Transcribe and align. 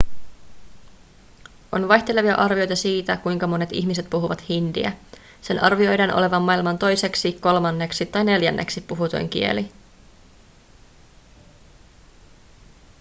on 1.71 1.87
vaihtelevia 1.87 2.35
arvioita 2.35 2.75
siitä 2.75 3.17
kuinka 3.17 3.47
monet 3.47 3.69
ihmiset 3.73 4.09
puhuvat 4.09 4.49
hindiä 4.49 4.91
sen 5.41 5.63
arvioidaan 5.63 6.13
olevan 6.13 6.41
maailman 6.41 6.77
toiseksi 6.77 7.33
kolmanneksi 7.33 8.05
tai 8.05 8.23
neljänneksi 8.23 8.81
puhutuin 8.81 9.29
kieli 9.29 9.71